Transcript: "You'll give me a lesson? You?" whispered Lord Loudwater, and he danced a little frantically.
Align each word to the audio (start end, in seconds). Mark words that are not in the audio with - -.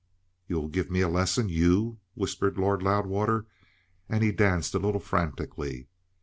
"You'll 0.47 0.67
give 0.67 0.89
me 0.89 1.01
a 1.01 1.07
lesson? 1.07 1.49
You?" 1.49 1.99
whispered 2.15 2.57
Lord 2.57 2.81
Loudwater, 2.81 3.45
and 4.09 4.23
he 4.23 4.31
danced 4.31 4.73
a 4.73 4.79
little 4.79 4.99
frantically. 4.99 5.89